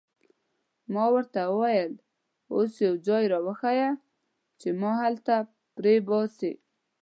ما 0.93 1.05
ورته 1.13 1.39
وویل: 1.49 1.93
اوس 2.53 2.71
یو 2.85 2.93
ځای 3.07 3.23
را 3.31 3.39
وښیه 3.45 3.89
چې 4.59 4.69
ما 4.81 4.91
هلته 5.03 5.35
پرېباسي. 5.77 6.53